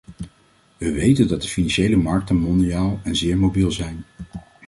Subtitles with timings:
[0.77, 4.03] We weten dat de financiële markten mondiaal en zeer mobiel zijn.